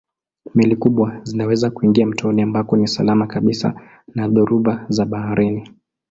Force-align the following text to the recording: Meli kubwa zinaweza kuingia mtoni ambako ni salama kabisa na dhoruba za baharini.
Meli 0.55 0.75
kubwa 0.75 1.19
zinaweza 1.23 1.69
kuingia 1.69 2.05
mtoni 2.05 2.41
ambako 2.41 2.77
ni 2.77 2.87
salama 2.87 3.27
kabisa 3.27 3.73
na 4.15 4.27
dhoruba 4.27 4.85
za 4.89 5.05
baharini. 5.05 5.69